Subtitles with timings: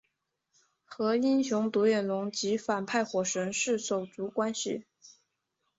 [0.83, 4.83] 和英雄独眼龙及反派火神是手足关系。